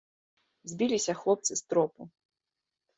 [0.71, 2.13] Збіліся хлопцы з тропу.